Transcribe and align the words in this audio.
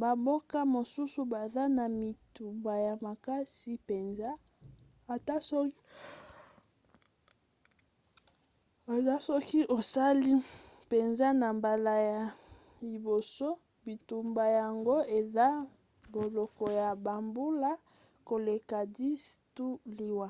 bamboka 0.00 0.58
mosusu 0.74 1.20
baza 1.32 1.62
na 1.76 1.84
bitumba 1.96 2.72
ya 2.86 2.94
makasi 3.06 3.70
mpenza 3.82 4.30
ata 8.96 9.14
soki 9.26 9.60
osali 9.78 10.32
mpenza 10.86 11.26
na 11.40 11.48
mbala 11.58 11.94
ya 12.12 12.20
liboso; 12.90 13.48
bitumba 13.86 14.44
yango 14.58 14.96
eza 15.18 15.46
boloko 16.12 16.64
ya 16.80 16.88
bambula 17.04 17.70
koleka 18.28 18.78
10 18.96 19.22
to 19.56 19.66
liwa 19.96 20.28